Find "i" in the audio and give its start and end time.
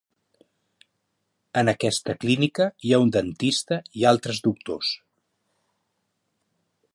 4.01-4.09